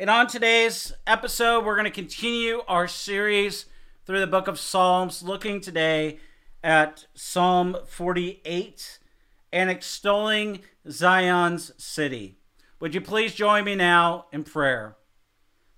[0.00, 3.66] And on today's episode, we're going to continue our series
[4.06, 6.20] through the book of Psalms, looking today
[6.64, 8.98] at Psalm 48
[9.52, 12.38] and extolling Zion's city.
[12.80, 14.96] Would you please join me now in prayer?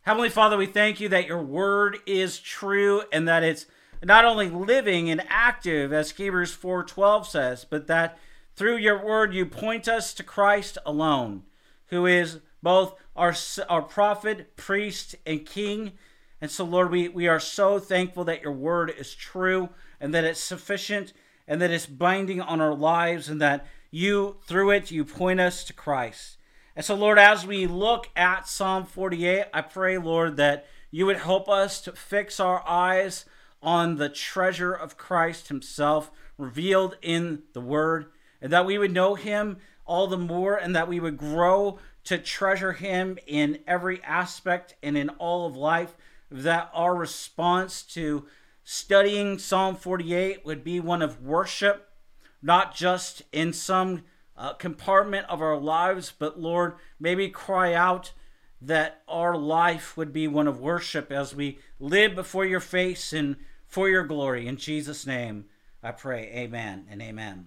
[0.03, 3.67] Heavenly Father, we thank you that your word is true and that it's
[4.05, 8.17] not only living and active as Hebrews 4:12 says, but that
[8.55, 11.43] through your word you point us to Christ alone,
[11.87, 13.35] who is both our
[13.69, 15.93] our prophet, priest, and king.
[16.41, 19.69] And so Lord, we, we are so thankful that your word is true
[20.01, 21.13] and that it's sufficient
[21.47, 25.65] and that it's binding on our lives and that you through it you point us
[25.65, 26.39] to Christ.
[26.75, 31.19] And so Lord, as we look at Psalm 48, I pray Lord that you would
[31.19, 33.25] help us to fix our eyes
[33.63, 38.07] on the treasure of Christ Himself revealed in the Word,
[38.41, 42.19] and that we would know Him all the more, and that we would grow to
[42.19, 45.97] treasure Him in every aspect and in all of life.
[46.31, 48.27] That our response to
[48.65, 51.91] studying Psalm 48 would be one of worship,
[52.41, 54.05] not just in some
[54.37, 58.13] uh, compartment of our lives, but Lord, maybe cry out
[58.61, 63.37] that our life would be one of worship as we live before your face and
[63.67, 64.47] for your glory.
[64.47, 65.47] In Jesus' name,
[65.83, 66.31] I pray.
[66.35, 67.47] Amen and amen.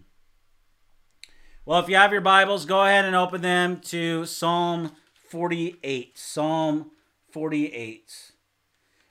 [1.68, 4.92] Well, if you have your Bibles, go ahead and open them to Psalm
[5.30, 6.16] 48.
[6.16, 6.92] Psalm
[7.32, 8.34] 48.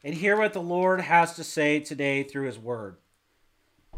[0.05, 2.99] And hear what the Lord has to say today through his word.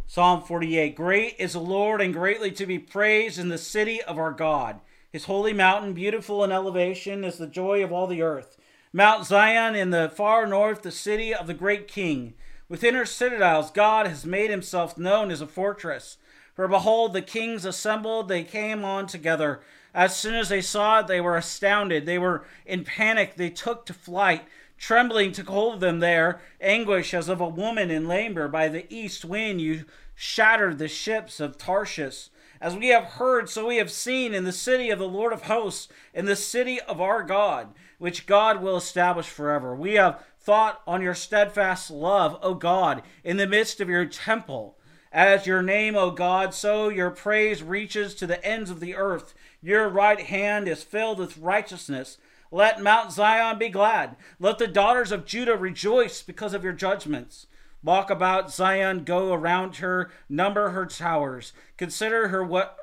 [0.06, 4.18] Psalm 48 Great is the Lord and greatly to be praised in the city of
[4.18, 4.80] our God.
[5.12, 8.58] His holy mountain, beautiful in elevation, is the joy of all the earth.
[8.90, 12.32] Mount Zion in the far north, the city of the great king.
[12.70, 16.16] Within her citadels, God has made himself known as a fortress.
[16.56, 19.60] For behold, the kings assembled, they came on together.
[19.94, 22.06] As soon as they saw it, they were astounded.
[22.06, 24.44] They were in panic, they took to flight.
[24.78, 28.48] Trembling took hold of them there, anguish as of a woman in labor.
[28.48, 29.84] By the east wind you
[30.14, 32.30] shattered the ships of Tarshish.
[32.58, 35.42] As we have heard, so we have seen in the city of the Lord of
[35.42, 39.74] hosts, in the city of our God, which God will establish forever.
[39.76, 44.78] We have thought on your steadfast love, O God, in the midst of your temple.
[45.16, 49.32] As your name, O God, so your praise reaches to the ends of the earth.
[49.62, 52.18] Your right hand is filled with righteousness.
[52.50, 54.16] Let Mount Zion be glad.
[54.38, 57.46] Let the daughters of Judah rejoice because of your judgments.
[57.82, 61.54] Walk about Zion, go around her, number her towers.
[61.78, 62.76] Consider her what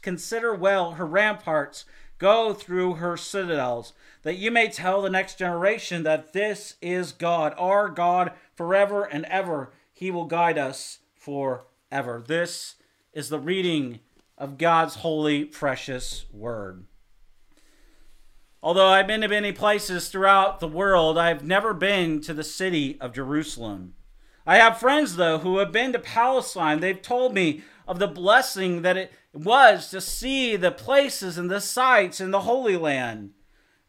[0.00, 1.84] consider well her ramparts.
[2.16, 7.52] Go through her citadels that you may tell the next generation that this is God,
[7.58, 9.74] our God, forever and ever.
[9.92, 12.22] He will guide us forever.
[12.24, 12.76] This
[13.12, 13.98] is the reading
[14.38, 16.84] of God's holy, precious word.
[18.62, 22.96] Although I've been to many places throughout the world, I've never been to the city
[23.00, 23.94] of Jerusalem.
[24.46, 26.78] I have friends, though, who have been to Palestine.
[26.78, 31.60] They've told me of the blessing that it was to see the places and the
[31.60, 33.32] sights in the Holy Land.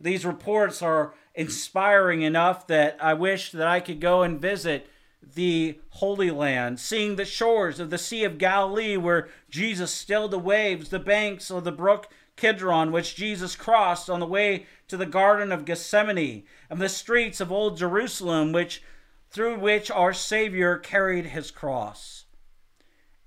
[0.01, 4.89] These reports are inspiring enough that I wish that I could go and visit
[5.21, 10.39] the Holy Land, seeing the shores of the Sea of Galilee where Jesus stilled the
[10.39, 15.05] waves, the banks of the brook Kidron, which Jesus crossed on the way to the
[15.05, 18.83] Garden of Gethsemane, and the streets of Old Jerusalem, which
[19.29, 22.25] through which our Savior carried his cross.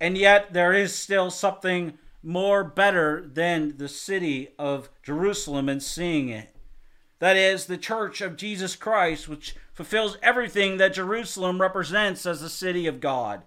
[0.00, 6.28] And yet there is still something more better than the city of Jerusalem and seeing
[6.28, 6.54] it.
[7.20, 12.48] That is the church of Jesus Christ, which fulfills everything that Jerusalem represents as the
[12.48, 13.42] city of God.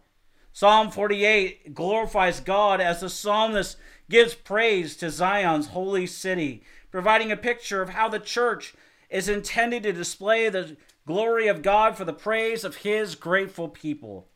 [0.54, 3.78] Psalm 48 glorifies God as the psalmist
[4.10, 8.76] gives praise to Zion's holy city, providing a picture of how the church
[9.10, 10.78] is intended to display the
[11.08, 14.28] glory of God for the praise of his grateful people.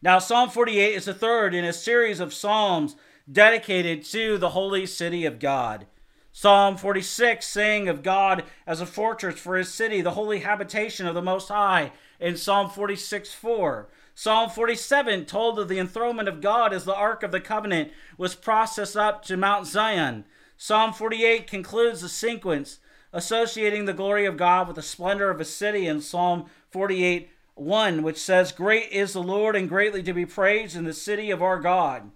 [0.00, 2.96] Now, Psalm 48 is the third in a series of psalms
[3.30, 5.86] dedicated to the holy city of God.
[6.36, 11.14] Psalm 46 saying of God as a fortress for his city, the holy habitation of
[11.14, 13.88] the Most High, in Psalm 46 4.
[14.16, 18.34] Psalm 47 told of the enthronement of God as the Ark of the Covenant was
[18.34, 20.24] processed up to Mount Zion.
[20.56, 22.80] Psalm 48 concludes the sequence
[23.12, 28.02] associating the glory of God with the splendor of a city in Psalm 48 1,
[28.02, 31.40] which says, Great is the Lord and greatly to be praised in the city of
[31.40, 32.10] our God.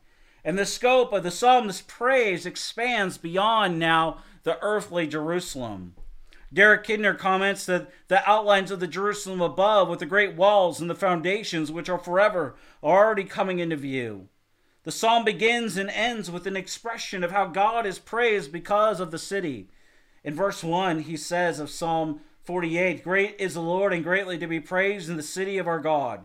[0.48, 5.94] And the scope of the psalmist's praise expands beyond now the earthly Jerusalem.
[6.50, 10.88] Derek Kidner comments that the outlines of the Jerusalem above, with the great walls and
[10.88, 14.28] the foundations which are forever, are already coming into view.
[14.84, 19.10] The psalm begins and ends with an expression of how God is praised because of
[19.10, 19.68] the city.
[20.24, 24.46] In verse 1, he says of Psalm 48 Great is the Lord and greatly to
[24.46, 26.24] be praised in the city of our God.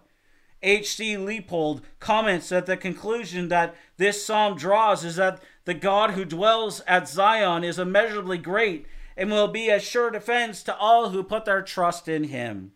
[0.64, 1.16] H.C.
[1.18, 6.82] Leupold comments that the conclusion that this psalm draws is that the God who dwells
[6.88, 11.46] at Zion is immeasurably great and will be a sure defense to all who put
[11.46, 12.72] their trust in him.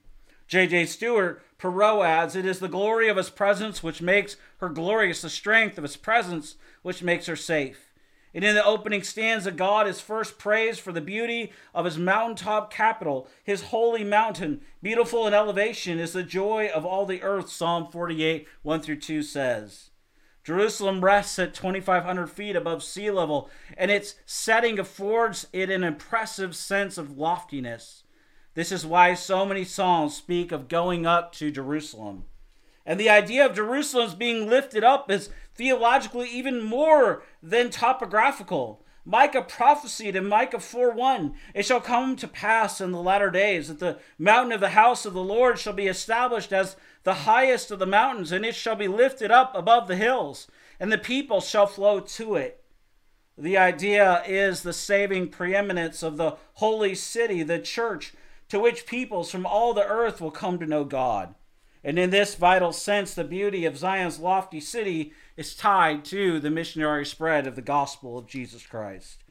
[0.47, 0.85] J.J.
[0.85, 5.29] Stewart Perowne adds, It is the glory of his presence which makes her glorious, the
[5.29, 7.86] strength of his presence which makes her safe.
[8.37, 12.71] And in the opening stanza, God is first praised for the beauty of his mountaintop
[12.71, 14.61] capital, his holy mountain.
[14.79, 19.23] Beautiful in elevation is the joy of all the earth, Psalm 48, 1 through 2
[19.23, 19.89] says.
[20.43, 26.55] Jerusalem rests at 2,500 feet above sea level, and its setting affords it an impressive
[26.55, 28.03] sense of loftiness.
[28.53, 32.25] This is why so many songs speak of going up to Jerusalem.
[32.85, 38.85] And the idea of Jerusalem being lifted up is theologically even more than topographical.
[39.03, 43.79] Micah prophesied in Micah 4:1, It shall come to pass in the latter days that
[43.79, 47.79] the mountain of the house of the Lord shall be established as the highest of
[47.79, 51.67] the mountains, and it shall be lifted up above the hills, and the people shall
[51.67, 52.63] flow to it.
[53.37, 58.13] The idea is the saving preeminence of the holy city, the church,
[58.49, 61.33] to which peoples from all the earth will come to know God.
[61.83, 66.49] And in this vital sense, the beauty of Zion's lofty city is tied to the
[66.49, 69.23] missionary spread of the gospel of Jesus Christ.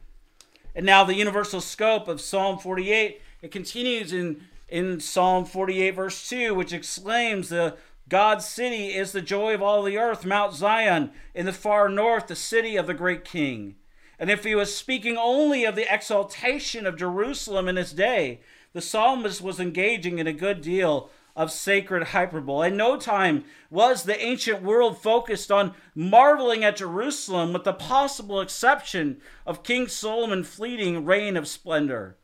[0.75, 6.29] And now the universal scope of Psalm 48, it continues in in Psalm 48, verse
[6.29, 7.77] 2, which exclaims, The
[8.09, 12.27] God's city is the joy of all the earth, Mount Zion, in the far north,
[12.27, 13.77] the city of the great king.
[14.19, 18.41] And if he was speaking only of the exaltation of Jerusalem in his day,
[18.73, 22.69] the psalmist was engaging in a good deal of sacred hyperbole.
[22.69, 28.41] In no time was the ancient world focused on marveling at Jerusalem, with the possible
[28.41, 32.17] exception of King Solomon's fleeting reign of splendor.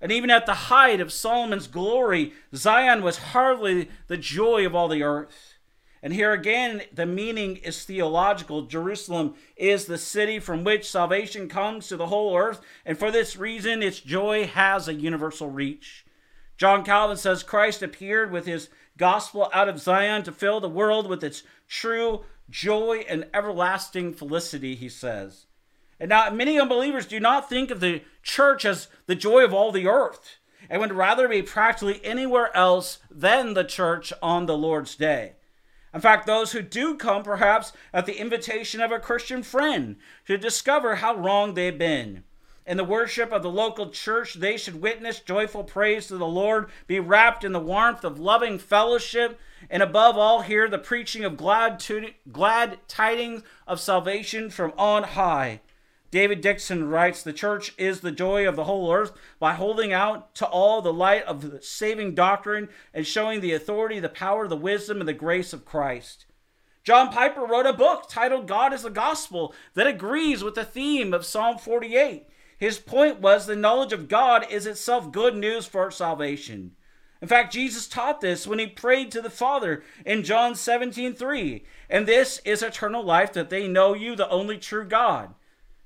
[0.00, 4.88] And even at the height of Solomon's glory, Zion was hardly the joy of all
[4.88, 5.54] the earth.
[6.02, 8.62] And here again, the meaning is theological.
[8.62, 13.36] Jerusalem is the city from which salvation comes to the whole earth, and for this
[13.36, 16.06] reason, its joy has a universal reach.
[16.60, 18.68] John Calvin says Christ appeared with his
[18.98, 24.74] gospel out of Zion to fill the world with its true joy and everlasting felicity,
[24.74, 25.46] he says.
[25.98, 29.72] And now, many unbelievers do not think of the church as the joy of all
[29.72, 30.36] the earth
[30.68, 35.36] and would rather be practically anywhere else than the church on the Lord's day.
[35.94, 39.96] In fact, those who do come perhaps at the invitation of a Christian friend
[40.26, 42.24] to discover how wrong they've been.
[42.66, 46.70] In the worship of the local church, they should witness joyful praise to the Lord,
[46.86, 51.36] be wrapped in the warmth of loving fellowship, and above all, hear the preaching of
[51.36, 55.60] glad, to, glad tidings of salvation from on high.
[56.10, 60.34] David Dickson writes The church is the joy of the whole earth by holding out
[60.36, 64.56] to all the light of the saving doctrine and showing the authority, the power, the
[64.56, 66.26] wisdom, and the grace of Christ.
[66.82, 71.14] John Piper wrote a book titled God is the Gospel that agrees with the theme
[71.14, 72.26] of Psalm 48.
[72.60, 76.76] His point was the knowledge of God is itself good news for salvation.
[77.22, 81.64] In fact, Jesus taught this when he prayed to the Father in John 17 3.
[81.88, 85.34] And this is eternal life that they know you, the only true God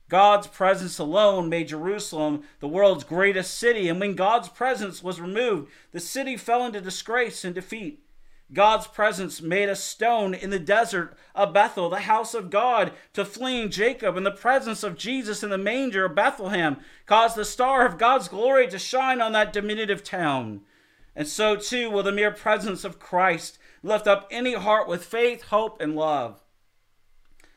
[0.09, 5.73] God's presence alone made Jerusalem the world's greatest city, and when God's presence was removed,
[5.93, 8.04] the city fell into disgrace and defeat.
[8.53, 13.25] God's presence made a stone in the desert of Bethel, the house of God, to
[13.25, 17.87] fleeing Jacob, and the presence of Jesus in the manger of Bethlehem caused the star
[17.87, 20.61] of God's glory to shine on that diminutive town.
[21.17, 25.45] And so too will the mere presence of Christ lift up any heart with faith,
[25.45, 26.43] hope, and love.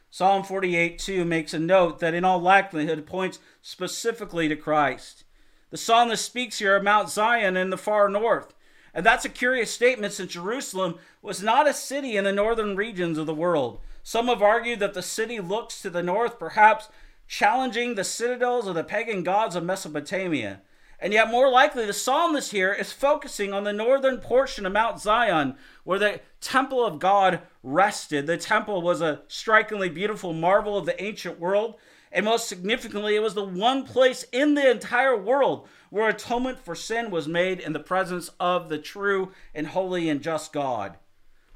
[0.09, 5.25] Psalm 48 2 makes a note that in all likelihood points specifically to Christ.
[5.69, 8.53] The psalmist speaks here of Mount Zion in the far north.
[8.97, 13.19] And that's a curious statement since Jerusalem was not a city in the northern regions
[13.19, 13.79] of the world.
[14.01, 16.89] Some have argued that the city looks to the north, perhaps
[17.27, 20.61] challenging the citadels of the pagan gods of Mesopotamia.
[20.99, 24.99] And yet, more likely, the psalmist here is focusing on the northern portion of Mount
[24.99, 28.25] Zion, where the temple of God rested.
[28.25, 31.75] The temple was a strikingly beautiful marvel of the ancient world.
[32.11, 36.75] And most significantly, it was the one place in the entire world where atonement for
[36.75, 40.97] sin was made in the presence of the true and holy and just God.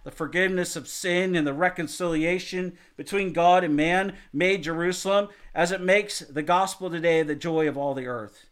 [0.03, 5.81] The forgiveness of sin and the reconciliation between God and man made Jerusalem as it
[5.81, 8.47] makes the gospel today the joy of all the earth.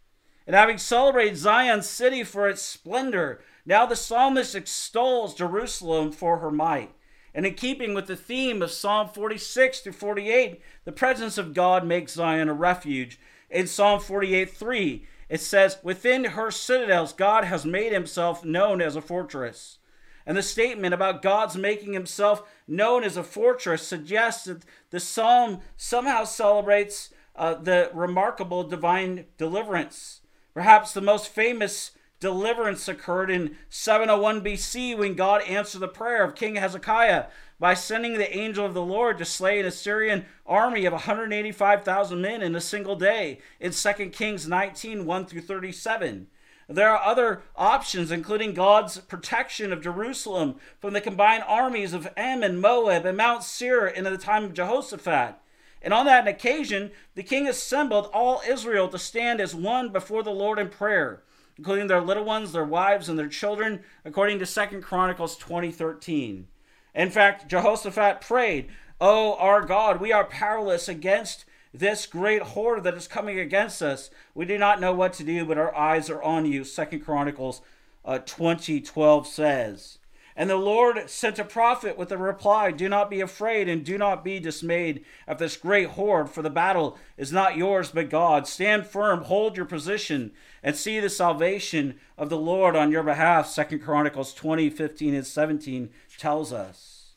[0.46, 6.52] And having celebrated Zion's city for its splendor, now the psalmist extols Jerusalem for her
[6.52, 6.92] might.
[7.34, 11.86] And in keeping with the theme of Psalm 46 through 48, the presence of God
[11.86, 13.20] makes Zion a refuge.
[13.50, 18.96] In Psalm 48 3, it says, Within her citadels, God has made himself known as
[18.96, 19.78] a fortress.
[20.26, 25.62] And the statement about God's making himself known as a fortress suggests that the psalm
[25.78, 30.22] somehow celebrates uh, the remarkable divine deliverance.
[30.54, 36.36] Perhaps the most famous deliverance occurred in 701 BC when God answered the prayer of
[36.36, 37.26] King Hezekiah
[37.60, 42.42] by sending the angel of the Lord to slay an Assyrian army of 185,000 men
[42.42, 46.28] in a single day in 2 Kings 19 1 through 37.
[46.68, 52.62] There are other options, including God's protection of Jerusalem from the combined armies of Ammon,
[52.62, 55.36] Moab, and Mount Seir in the time of Jehoshaphat.
[55.82, 60.30] And on that occasion, the king assembled all Israel to stand as one before the
[60.30, 61.24] Lord in prayer
[61.60, 66.48] including their little ones, their wives, and their children, according to Second Chronicles 2013.
[66.96, 68.70] In fact, Jehoshaphat prayed,
[69.02, 74.10] Oh, our God, we are powerless against this great horde that is coming against us.
[74.34, 76.64] We do not know what to do, but our eyes are on you.
[76.64, 77.62] Second Chronicles
[78.06, 79.99] uh, 2012 says.
[80.40, 83.98] And the Lord sent a prophet with a reply Do not be afraid and do
[83.98, 88.48] not be dismayed of this great horde, for the battle is not yours but God.
[88.48, 90.32] Stand firm, hold your position,
[90.64, 93.50] and see the salvation of the Lord on your behalf.
[93.50, 97.16] Second Chronicles 20, 15, and 17 tells us.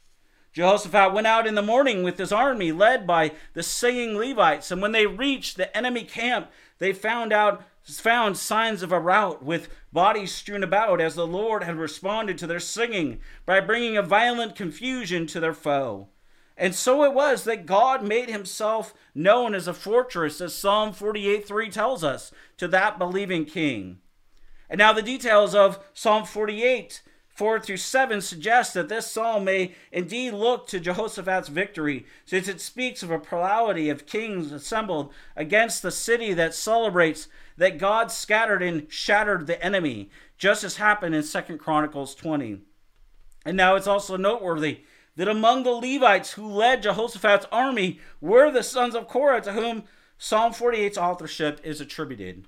[0.52, 4.82] Jehoshaphat went out in the morning with his army, led by the singing Levites, and
[4.82, 9.68] when they reached the enemy camp, they found out found signs of a rout with
[9.92, 14.54] bodies strewn about as the Lord had responded to their singing by bringing a violent
[14.54, 16.08] confusion to their foe.
[16.56, 21.46] And so it was that God made himself known as a fortress, as Psalm 48
[21.46, 23.98] 3 tells us, to that believing king.
[24.70, 27.02] And now the details of Psalm 48
[27.42, 32.60] 4 through 7 suggests that this psalm may indeed look to Jehoshaphat's victory, since it
[32.60, 38.62] speaks of a plurality of kings assembled against the city that celebrates that God scattered
[38.62, 40.08] and shattered the enemy,
[40.38, 42.60] just as happened in Second Chronicles 20.
[43.44, 44.82] And now it's also noteworthy
[45.16, 49.82] that among the Levites who led Jehoshaphat's army were the sons of Korah, to whom
[50.16, 52.46] Psalm 48's authorship is attributed.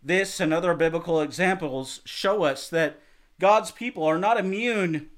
[0.00, 3.00] This and other biblical examples show us that
[3.40, 5.10] God's people are not immune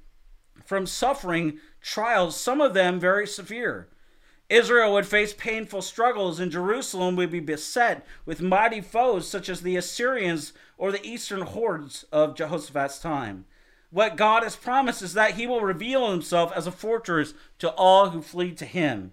[0.64, 3.88] from suffering trials, some of them very severe.
[4.48, 9.62] Israel would face painful struggles, and Jerusalem would be beset with mighty foes such as
[9.62, 13.44] the Assyrians or the eastern hordes of Jehoshaphat's time.
[13.90, 18.10] What God has promised is that he will reveal himself as a fortress to all
[18.10, 19.12] who flee to him.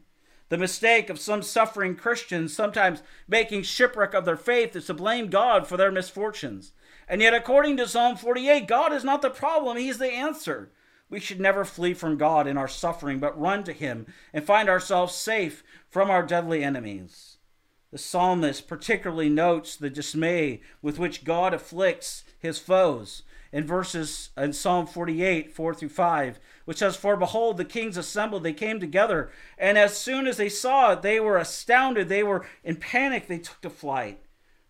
[0.49, 5.29] The mistake of some suffering Christians, sometimes making shipwreck of their faith, is to blame
[5.29, 6.73] God for their misfortunes.
[7.09, 10.71] And yet, according to Psalm 48, God is not the problem, He's the answer.
[11.09, 14.69] We should never flee from God in our suffering, but run to Him and find
[14.69, 17.37] ourselves safe from our deadly enemies.
[17.91, 24.53] The psalmist particularly notes the dismay with which God afflicts his foes in verses in
[24.53, 29.31] Psalm 48, 4 through 5, which says, For behold, the kings assembled, they came together,
[29.57, 33.39] and as soon as they saw it, they were astounded, they were in panic, they
[33.39, 34.21] took to flight.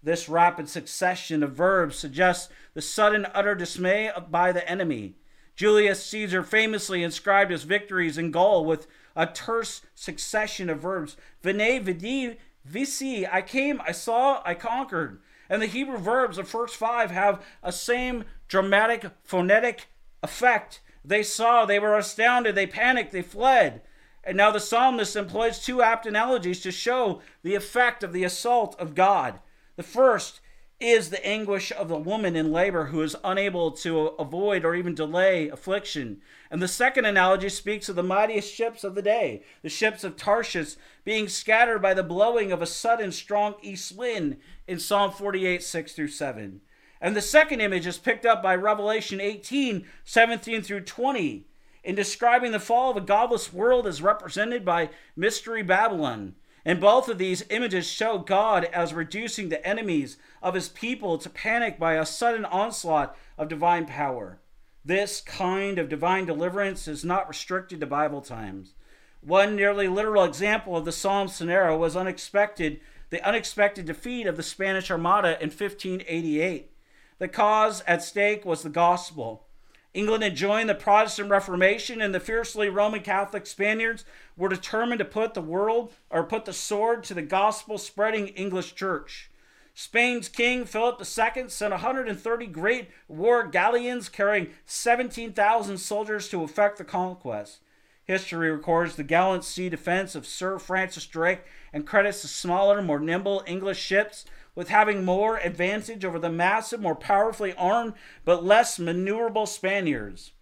[0.02, 5.16] This rapid succession of verbs suggests the sudden utter dismay by the enemy.
[5.56, 11.18] Julius Caesar famously inscribed his victories in Gaul with a terse succession of verbs.
[11.42, 13.28] Veni, vidi, vici.
[13.28, 15.20] I came, I saw, I conquered.
[15.50, 19.88] And the Hebrew verbs, the first five, have a same dramatic phonetic
[20.24, 20.80] effect.
[21.04, 23.82] They saw, they were astounded, they panicked, they fled.
[24.24, 28.80] And now the psalmist employs two apt analogies to show the effect of the assault
[28.80, 29.40] of God.
[29.80, 30.42] The first
[30.82, 34.94] is the anguish of the woman in labor who is unable to avoid or even
[34.94, 36.22] delay affliction.
[36.52, 40.18] And the second analogy speaks of the mightiest ships of the day, the ships of
[40.18, 45.64] Tarshish being scattered by the blowing of a sudden strong east wind in Psalm 48,
[45.64, 46.60] 6 through 7.
[47.00, 51.48] And the second image is picked up by Revelation 18, 17 through 20,
[51.86, 56.36] in describing the fall of a godless world as represented by Mystery Babylon.
[56.66, 61.30] And both of these images show God as reducing the enemies of his people to
[61.30, 64.40] panic by a sudden onslaught of divine power.
[64.84, 68.74] This kind of divine deliverance is not restricted to Bible times.
[69.22, 74.44] One nearly literal example of the Psalm scenario was unexpected the unexpected defeat of the
[74.44, 76.72] Spanish Armada in 1588.
[77.18, 79.48] The cause at stake was the gospel.
[79.94, 84.06] England had joined the Protestant Reformation, and the fiercely Roman Catholic Spaniards
[84.38, 88.76] were determined to put the world or put the sword to the gospel spreading English
[88.76, 89.32] church.
[89.74, 96.84] Spain's king Philip II sent 130 great war galleons carrying 17,000 soldiers to effect the
[96.84, 97.60] conquest.
[98.04, 101.42] History records the gallant sea defense of Sir Francis Drake
[101.72, 104.26] and credits the smaller, more nimble English ships
[104.60, 107.94] with having more advantage over the massive, more powerfully armed,
[108.26, 110.34] but less maneuverable Spaniards.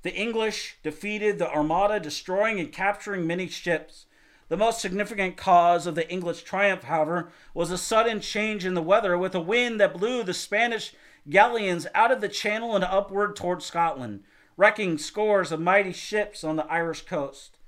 [0.00, 4.06] The English defeated the Armada, destroying and capturing many ships.
[4.48, 8.80] The most significant cause of the English triumph, however, was a sudden change in the
[8.80, 10.94] weather with a wind that blew the Spanish
[11.28, 14.24] galleons out of the channel and upward toward Scotland
[14.56, 17.58] wrecking scores of mighty ships on the Irish coast.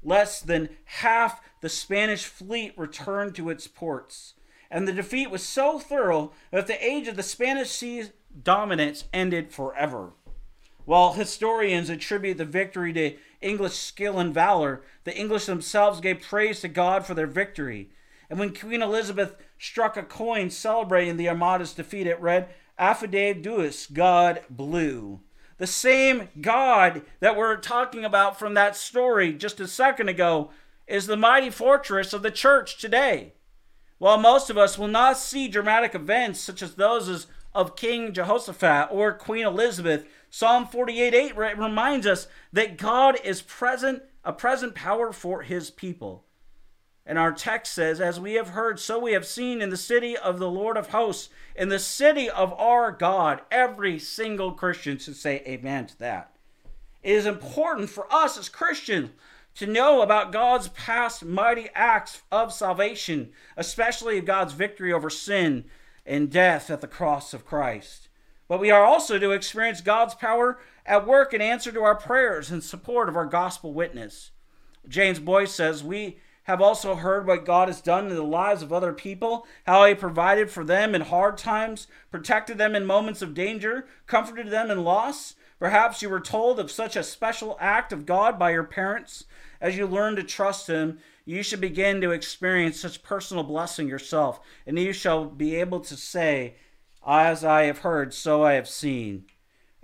[0.00, 4.34] Less than half the Spanish fleet returned to its ports,
[4.72, 8.04] and the defeat was so thorough that the age of the Spanish sea
[8.42, 10.14] dominance ended forever.
[10.86, 16.60] While historians attribute the victory to English skill and valor, the English themselves gave praise
[16.60, 17.90] to God for their victory.
[18.30, 22.48] And when Queen Elizabeth struck a coin celebrating the Armada's defeat, it read,
[22.78, 25.20] Affide Deus, God blew.
[25.58, 30.50] The same God that we're talking about from that story just a second ago
[30.86, 33.34] is the mighty fortress of the church today.
[34.02, 38.88] While most of us will not see dramatic events such as those of King Jehoshaphat
[38.90, 45.42] or Queen Elizabeth, Psalm 48:8 reminds us that God is present, a present power for
[45.42, 46.24] his people.
[47.06, 50.16] And our text says, As we have heard, so we have seen in the city
[50.16, 53.42] of the Lord of hosts, in the city of our God.
[53.52, 56.34] Every single Christian should say amen to that.
[57.04, 59.10] It is important for us as Christians
[59.54, 65.64] to know about God's past mighty acts of salvation, especially God's victory over sin
[66.06, 68.08] and death at the cross of Christ.
[68.48, 72.50] But we are also to experience God's power at work in answer to our prayers
[72.50, 74.30] in support of our gospel witness.
[74.88, 78.72] James Boice says, We have also heard what God has done in the lives of
[78.72, 83.34] other people, how He provided for them in hard times, protected them in moments of
[83.34, 85.34] danger, comforted them in loss.
[85.62, 89.26] Perhaps you were told of such a special act of God by your parents.
[89.60, 94.40] As you learn to trust Him, you should begin to experience such personal blessing yourself,
[94.66, 96.56] and you shall be able to say,
[97.06, 99.26] As I have heard, so I have seen.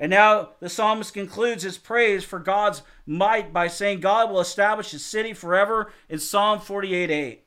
[0.00, 4.90] And now the psalmist concludes his praise for God's might by saying God will establish
[4.90, 7.44] his city forever in Psalm 48 8.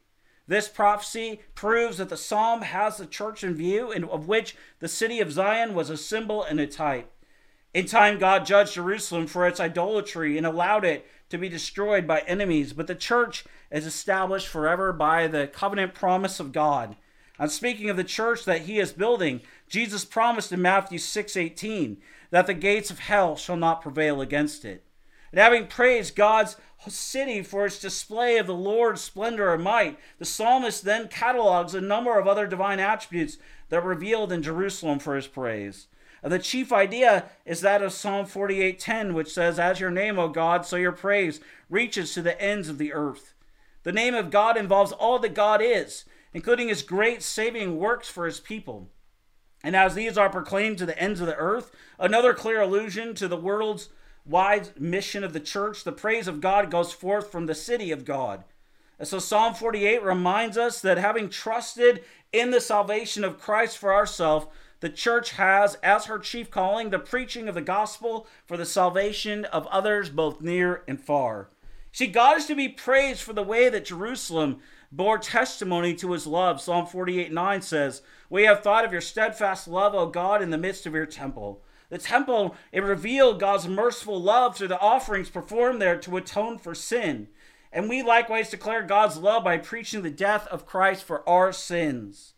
[0.48, 4.88] This prophecy proves that the psalm has the church in view, and of which the
[4.88, 7.12] city of Zion was a symbol and a type.
[7.74, 12.20] In time, God judged Jerusalem for its idolatry and allowed it to be destroyed by
[12.22, 16.98] enemies, but the church is established forever by the covenant promise of God.
[17.40, 19.40] I'm speaking of the church that he is building.
[19.70, 24.84] Jesus promised in Matthew 6:18 that the gates of hell shall not prevail against it.
[25.32, 26.58] And having praised God's
[26.90, 31.80] city for its display of the Lord's splendor and might, the psalmist then catalogs a
[31.80, 33.38] number of other divine attributes
[33.70, 35.88] that are revealed in Jerusalem for his praise.
[36.24, 40.66] The chief idea is that of Psalm 48:10, which says, "As your name, O God,
[40.66, 43.34] so your praise reaches to the ends of the earth."
[43.84, 48.26] The name of God involves all that God is, including his great saving works for
[48.26, 48.90] his people.
[49.64, 53.28] And as these are proclaimed to the ends of the earth, another clear allusion to
[53.28, 53.90] the world's
[54.24, 58.06] wide mission of the church, the praise of God goes forth from the city of
[58.06, 58.44] God.
[59.00, 63.92] And so Psalm 48 reminds us that having trusted in the salvation of Christ for
[63.92, 64.46] ourselves,
[64.82, 69.46] the church has as her chief calling the preaching of the gospel for the salvation
[69.46, 71.50] of others both near and far.
[71.92, 74.60] See, God is to be praised for the way that Jerusalem
[74.92, 76.60] bore testimony to his love.
[76.60, 80.58] Psalm 48 9 says, We have thought of your steadfast love, O God, in the
[80.58, 81.64] midst of your temple.
[81.90, 86.74] The temple, it revealed God's merciful love through the offerings performed there to atone for
[86.74, 87.28] sin.
[87.72, 92.34] And we likewise declare God's love by preaching the death of Christ for our sins.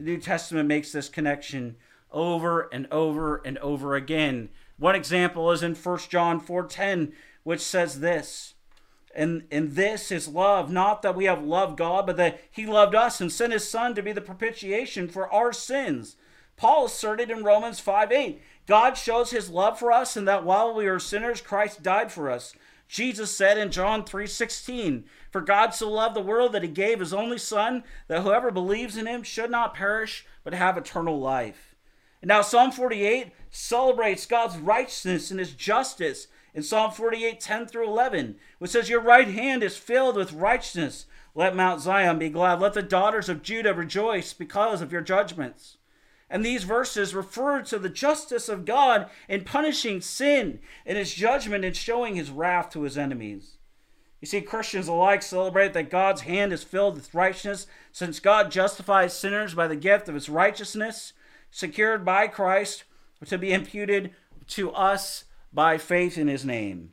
[0.00, 1.76] The New Testament makes this connection
[2.10, 4.48] over and over and over again.
[4.78, 8.54] One example is in 1 John 4:10, which says this,
[9.14, 12.94] and, and this is love, not that we have loved God, but that He loved
[12.94, 16.16] us and sent His Son to be the propitiation for our sins.
[16.56, 20.74] Paul asserted in Romans 5 8, God shows His love for us, and that while
[20.74, 22.54] we were sinners, Christ died for us.
[22.88, 27.00] Jesus said in John 3 16, For God so loved the world that He gave
[27.00, 31.74] His only Son, that whoever believes in Him should not perish, but have eternal life.
[32.20, 37.86] And now Psalm 48 celebrates God's righteousness and His justice In Psalm 48, 10 through
[37.86, 41.06] 11, which says, Your right hand is filled with righteousness.
[41.34, 42.60] Let Mount Zion be glad.
[42.60, 45.78] Let the daughters of Judah rejoice because of your judgments.
[46.28, 51.64] And these verses refer to the justice of God in punishing sin and his judgment
[51.64, 53.56] in showing his wrath to his enemies.
[54.20, 59.16] You see, Christians alike celebrate that God's hand is filled with righteousness, since God justifies
[59.16, 61.14] sinners by the gift of his righteousness,
[61.50, 62.84] secured by Christ
[63.24, 64.12] to be imputed
[64.48, 66.92] to us by faith in his name.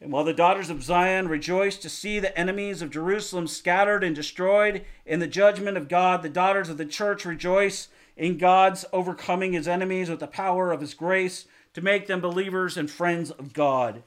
[0.00, 4.16] And while the daughters of Zion rejoice to see the enemies of Jerusalem scattered and
[4.16, 9.52] destroyed in the judgment of God, the daughters of the church rejoice in God's overcoming
[9.52, 13.52] his enemies with the power of his grace to make them believers and friends of
[13.52, 14.02] God.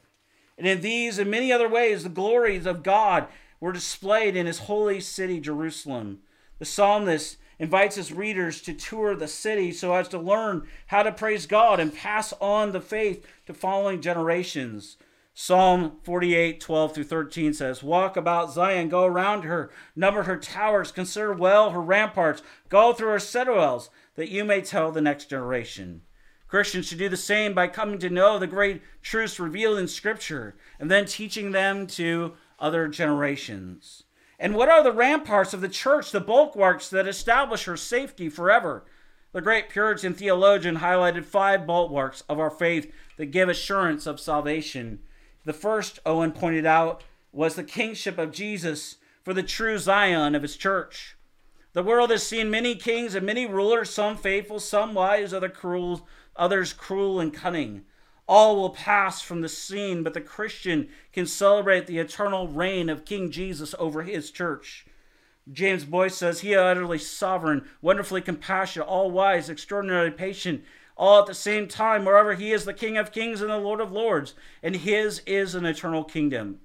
[0.58, 3.28] And in these and many other ways, the glories of God
[3.60, 6.20] were displayed in his holy city, Jerusalem.
[6.60, 11.12] The psalmist invites his readers to tour the city so as to learn how to
[11.12, 14.98] praise God and pass on the faith to following generations.
[15.36, 20.92] Psalm 48, 12 through 13 says, Walk about Zion, go around her, number her towers,
[20.92, 26.02] consider well her ramparts, go through her citadels, that you may tell the next generation.
[26.54, 30.54] Christians should do the same by coming to know the great truths revealed in Scripture
[30.80, 34.04] and then teaching them to other generations.
[34.38, 38.86] And what are the ramparts of the church, the bulwarks that establish her safety forever?
[39.32, 45.00] The great Puritan theologian highlighted five bulwarks of our faith that give assurance of salvation.
[45.46, 50.44] The first, Owen pointed out, was the kingship of Jesus for the true Zion of
[50.44, 51.18] his church.
[51.74, 56.08] The world has seen many kings and many rulers, some faithful, some wise, other cruel,
[56.36, 57.86] others cruel and cunning.
[58.28, 63.06] All will pass from the scene, but the Christian can celebrate the eternal reign of
[63.06, 64.86] King Jesus over his church.
[65.52, 70.64] James Boice says, He utterly sovereign, wonderfully compassionate, all wise, extraordinarily patient,
[70.96, 73.82] all at the same time, wherever he is the King of kings and the Lord
[73.82, 76.60] of lords, and his is an eternal kingdom.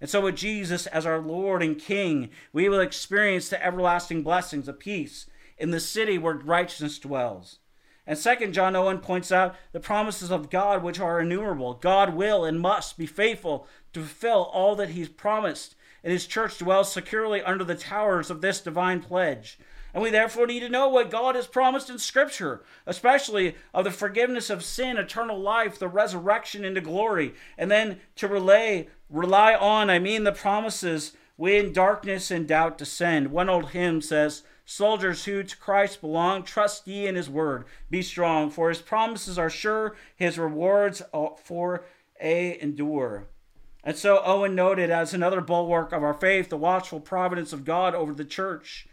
[0.00, 4.68] And so, with Jesus as our Lord and King, we will experience the everlasting blessings
[4.68, 5.26] of peace
[5.56, 7.58] in the city where righteousness dwells.
[8.08, 11.74] And second, John Owen points out the promises of God, which are innumerable.
[11.74, 16.56] God will and must be faithful to fulfill all that He's promised, and His church
[16.56, 19.58] dwells securely under the towers of this divine pledge.
[19.92, 23.90] And we therefore need to know what God has promised in Scripture, especially of the
[23.90, 29.90] forgiveness of sin, eternal life, the resurrection into glory, and then to relay, rely on,
[29.90, 33.32] I mean, the promises when darkness and doubt descend.
[33.32, 37.64] One old hymn says, Soldiers who to Christ belong, trust ye in his word.
[37.88, 41.86] Be strong, for his promises are sure, his rewards uh, for
[42.20, 43.28] a endure.
[43.82, 47.94] And so Owen noted as another bulwark of our faith the watchful providence of God
[47.94, 48.86] over the church.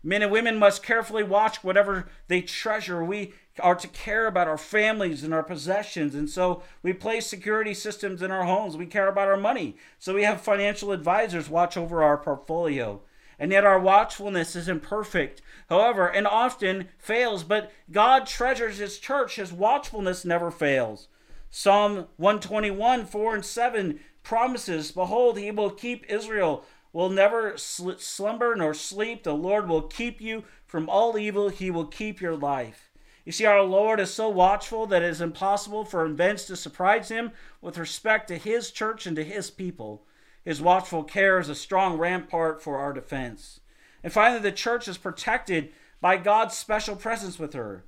[0.00, 3.04] Men and women must carefully watch whatever they treasure.
[3.04, 6.14] We are to care about our families and our possessions.
[6.14, 8.76] And so we place security systems in our homes.
[8.76, 9.76] We care about our money.
[9.98, 13.02] So we have financial advisors watch over our portfolio
[13.38, 15.42] and yet our watchfulness is imperfect.
[15.68, 19.36] However, and often fails, but God treasures his church.
[19.36, 21.08] His watchfulness never fails.
[21.50, 28.54] Psalm 121, 4 and 7 promises, Behold, he will keep Israel, will never sl- slumber
[28.56, 29.22] nor sleep.
[29.22, 31.48] The Lord will keep you from all evil.
[31.48, 32.90] He will keep your life.
[33.26, 37.08] You see, our Lord is so watchful that it is impossible for events to surprise
[37.08, 40.05] him with respect to his church and to his people.
[40.46, 43.58] His watchful care is a strong rampart for our defense.
[44.04, 47.84] And finally, the church is protected by God's special presence with her.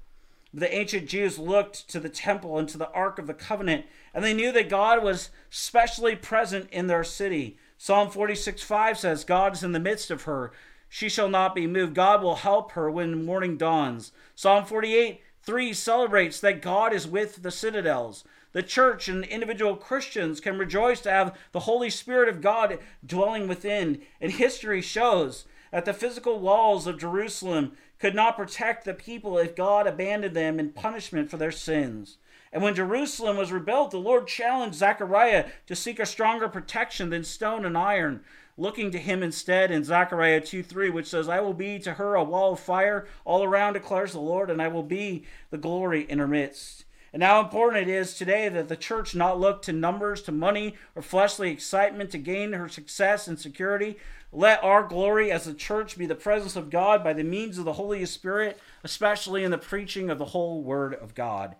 [0.52, 4.24] The ancient Jews looked to the temple and to the Ark of the Covenant, and
[4.24, 7.58] they knew that God was specially present in their city.
[7.76, 10.50] Psalm 46 5 says, God is in the midst of her.
[10.88, 11.94] She shall not be moved.
[11.94, 14.10] God will help her when morning dawns.
[14.34, 18.24] Psalm 48 3 celebrates that God is with the citadels.
[18.58, 23.46] The church and individual Christians can rejoice to have the Holy Spirit of God dwelling
[23.46, 24.00] within.
[24.20, 29.54] And history shows that the physical walls of Jerusalem could not protect the people if
[29.54, 32.18] God abandoned them in punishment for their sins.
[32.52, 37.22] And when Jerusalem was rebuilt, the Lord challenged Zechariah to seek a stronger protection than
[37.22, 38.24] stone and iron,
[38.56, 42.16] looking to him instead in Zechariah 2 3, which says, I will be to her
[42.16, 46.00] a wall of fire all around, declares the Lord, and I will be the glory
[46.10, 46.86] in her midst.
[47.12, 50.76] And how important it is today that the church not look to numbers, to money,
[50.94, 53.96] or fleshly excitement to gain her success and security.
[54.30, 57.64] Let our glory as a church be the presence of God by the means of
[57.64, 61.56] the Holy Spirit, especially in the preaching of the whole Word of God.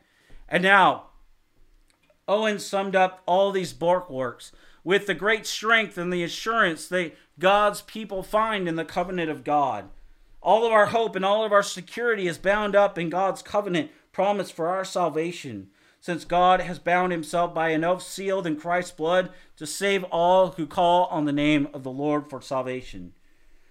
[0.49, 1.05] And now,
[2.27, 4.53] Owen summed up all these bulwarks
[4.85, 9.45] with the great strength and the assurance that God's people find in the covenant of
[9.45, 9.89] God.
[10.43, 13.91] All of our hope and all of our security is bound up in God's covenant
[14.19, 15.69] promise for our salvation.
[16.01, 20.51] since God has bound himself by an oath sealed in Christ's blood to save all
[20.51, 23.13] who call on the name of the Lord for salvation.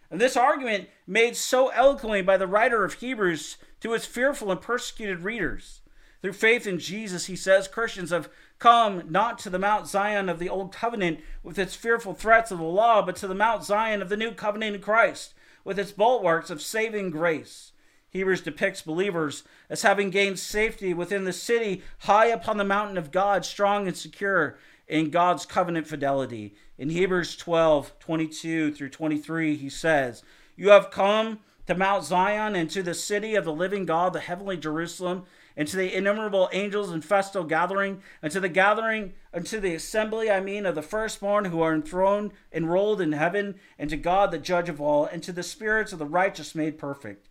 [0.10, 4.62] And this argument, made so eloquently by the writer of Hebrews to his fearful and
[4.62, 5.82] persecuted readers.
[6.22, 10.40] Through faith in Jesus, he says Christians have come not to the Mount Zion of
[10.40, 14.02] the Old Covenant with its fearful threats of the law, but to the Mount Zion
[14.02, 15.34] of the New Covenant in Christ
[15.66, 17.74] with its bulwarks of saving grace.
[18.10, 23.12] Hebrews depicts believers as having gained safety within the city high upon the mountain of
[23.12, 26.56] God, strong and secure in God's covenant fidelity.
[26.78, 30.24] In Hebrews 12 22 through 23, he says,
[30.56, 34.22] You have come to Mount Zion and to the city of the living God, the
[34.22, 35.26] heavenly Jerusalem,
[35.58, 39.76] and to the innumerable angels in festal gathering, and to the gathering, and to the
[39.76, 44.32] assembly, I mean, of the firstborn who are enthroned, enrolled in heaven, and to God,
[44.32, 47.28] the judge of all, and to the spirits of the righteous made perfect.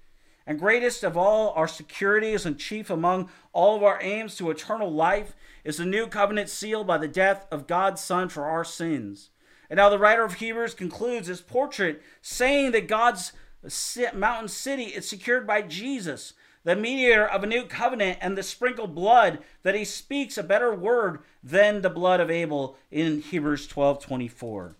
[0.46, 4.50] And greatest of all our security, securities and chief among all of our aims to
[4.50, 8.64] eternal life is the new covenant sealed by the death of God's Son for our
[8.64, 9.30] sins.
[9.68, 13.32] And now the writer of Hebrews concludes his portrait saying that God's
[14.14, 18.94] mountain city is secured by Jesus, the mediator of a new covenant, and the sprinkled
[18.94, 24.00] blood that he speaks a better word than the blood of Abel in Hebrews 12
[24.00, 24.76] 24.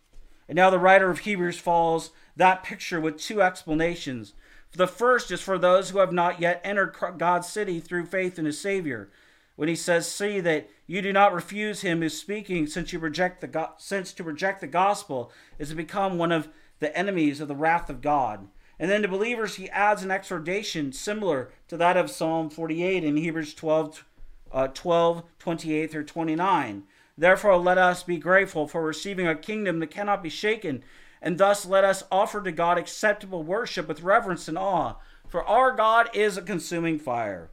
[0.48, 4.34] And now the writer of Hebrews follows that picture with two explanations.
[4.76, 8.44] The first is for those who have not yet entered God's city through faith in
[8.44, 9.08] his Savior.
[9.54, 13.40] When he says, "See that you do not refuse him who's speaking, since you reject
[13.40, 17.48] the go- since to reject the gospel is to become one of the enemies of
[17.48, 21.96] the wrath of God." And then to believers, he adds an exhortation similar to that
[21.96, 24.04] of Psalm 48 in Hebrews 12,
[24.52, 26.86] uh, 12 28 through 29.
[27.16, 30.84] Therefore, let us be grateful for receiving a kingdom that cannot be shaken,
[31.26, 34.94] and thus let us offer to God acceptable worship with reverence and awe,
[35.26, 37.50] for our God is a consuming fire.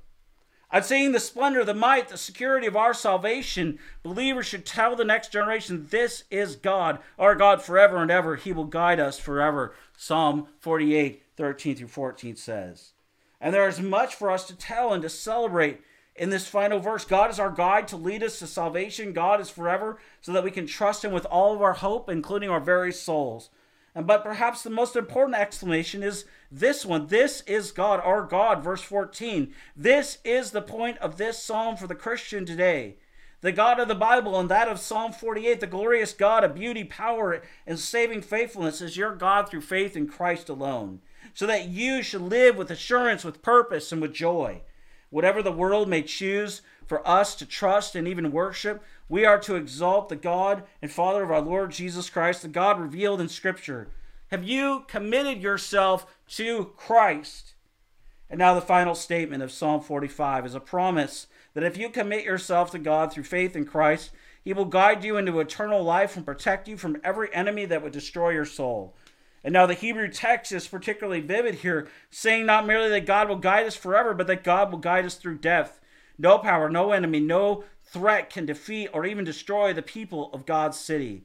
[0.69, 3.79] I've the splendor, the might, the security of our salvation.
[4.03, 8.35] Believers should tell the next generation this is God, our God forever and ever.
[8.35, 9.73] He will guide us forever.
[9.97, 12.91] Psalm 48, 13 through 14 says.
[13.41, 15.81] And there is much for us to tell and to celebrate
[16.15, 17.05] in this final verse.
[17.05, 19.13] God is our guide to lead us to salvation.
[19.13, 22.51] God is forever so that we can trust Him with all of our hope, including
[22.51, 23.49] our very souls.
[23.95, 27.07] But perhaps the most important exclamation is this one.
[27.07, 29.53] This is God, our God, verse 14.
[29.75, 32.95] This is the point of this psalm for the Christian today.
[33.41, 36.85] The God of the Bible and that of Psalm 48, the glorious God of beauty,
[36.85, 41.01] power, and saving faithfulness, is your God through faith in Christ alone,
[41.33, 44.61] so that you should live with assurance, with purpose, and with joy.
[45.09, 48.81] Whatever the world may choose for us to trust and even worship,
[49.13, 52.81] we are to exalt the God and Father of our Lord Jesus Christ, the God
[52.81, 53.89] revealed in Scripture.
[54.31, 57.53] Have you committed yourself to Christ?
[58.27, 62.25] And now, the final statement of Psalm 45 is a promise that if you commit
[62.25, 64.09] yourself to God through faith in Christ,
[64.43, 67.93] He will guide you into eternal life and protect you from every enemy that would
[67.93, 68.95] destroy your soul.
[69.43, 73.35] And now the Hebrew text is particularly vivid here, saying not merely that God will
[73.35, 75.79] guide us forever, but that God will guide us through death.
[76.17, 80.77] No power, no enemy, no threat can defeat or even destroy the people of God's
[80.77, 81.23] city.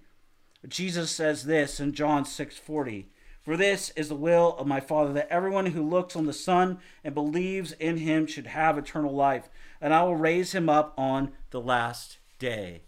[0.66, 3.07] Jesus says this in John 6:40.
[3.42, 6.81] For this is the will of my Father, that everyone who looks on the Son
[7.02, 9.48] and believes in him should have eternal life,
[9.81, 12.83] and I will raise him up on the last day.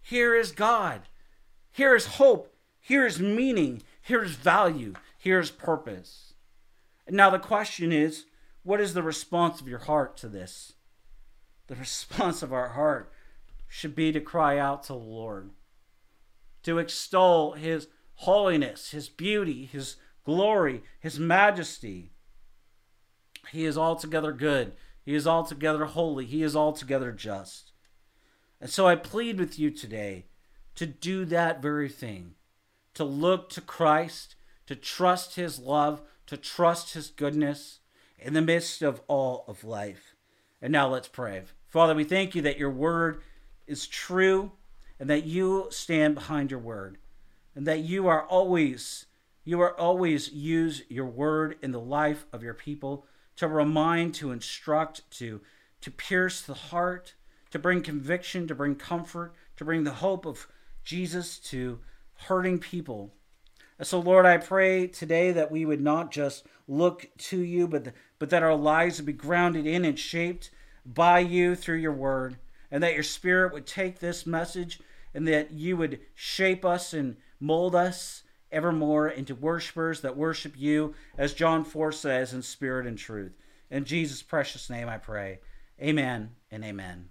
[0.00, 1.02] Here is God.
[1.70, 2.56] Here is hope.
[2.80, 3.82] Here is meaning.
[4.00, 4.94] Here is value.
[5.18, 6.32] Here is purpose.
[7.06, 8.24] Now the question is
[8.62, 10.72] what is the response of your heart to this?
[11.66, 13.12] The response of our heart
[13.68, 15.50] should be to cry out to the Lord,
[16.62, 22.10] to extol his holiness, his beauty, his glory, his majesty.
[23.50, 24.72] He is altogether good.
[25.04, 26.26] He is altogether holy.
[26.26, 27.72] He is altogether just.
[28.60, 30.26] And so I plead with you today
[30.74, 32.34] to do that very thing,
[32.94, 34.34] to look to Christ,
[34.66, 37.80] to trust his love, to trust his goodness
[38.18, 40.14] in the midst of all of life.
[40.60, 41.42] And now let's pray.
[41.68, 43.22] Father, we thank you that your word
[43.68, 44.52] is true
[44.98, 46.98] and that you stand behind your word
[47.54, 49.06] and that you are always
[49.44, 54.32] you are always use your word in the life of your people to remind to
[54.32, 55.40] instruct to
[55.80, 57.14] to pierce the heart
[57.50, 60.48] to bring conviction to bring comfort to bring the hope of
[60.84, 61.78] jesus to
[62.26, 63.12] hurting people.
[63.78, 67.92] And so lord i pray today that we would not just look to you but
[68.18, 70.50] but that our lives would be grounded in and shaped
[70.94, 72.36] by you through your word,
[72.70, 74.80] and that your spirit would take this message
[75.14, 80.94] and that you would shape us and mold us evermore into worshipers that worship you,
[81.16, 83.32] as John 4 says, in spirit and truth.
[83.70, 85.40] In Jesus' precious name I pray.
[85.80, 87.10] Amen and amen.